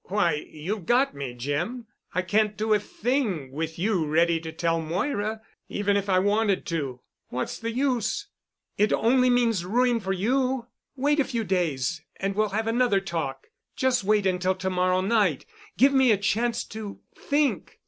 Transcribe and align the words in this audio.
Why, 0.05 0.47
you've 0.51 0.87
got 0.87 1.13
me, 1.13 1.35
Jim. 1.35 1.85
I 2.15 2.23
can't 2.23 2.57
do 2.57 2.73
a 2.73 2.79
thing 2.79 3.51
with 3.51 3.77
you 3.77 4.07
ready 4.07 4.39
to 4.39 4.51
tell 4.51 4.81
Moira—even 4.81 5.95
if 5.95 6.09
I 6.09 6.17
wanted 6.17 6.65
to. 6.65 7.01
What's 7.29 7.59
the 7.59 7.69
use? 7.69 8.25
It 8.79 8.91
only 8.91 9.29
means 9.29 9.63
ruin 9.63 9.99
for 9.99 10.11
you. 10.11 10.65
Wait 10.95 11.19
a 11.19 11.23
few 11.23 11.43
days 11.43 12.01
and 12.15 12.33
we'll 12.33 12.49
have 12.49 12.65
another 12.65 12.99
talk; 12.99 13.49
just 13.75 14.03
wait 14.03 14.25
until 14.25 14.55
to 14.55 14.71
morrow 14.71 15.01
night. 15.01 15.45
Give 15.77 15.93
me 15.93 16.11
a 16.11 16.17
chance 16.17 16.63
to 16.63 16.99
think. 17.15 17.77